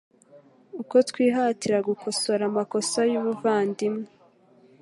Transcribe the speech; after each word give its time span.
Uko 0.81 0.95
twihatira 1.09 1.77
gukosora 1.89 2.43
amakosa 2.49 2.99
y'umuvandimwe, 3.11 4.07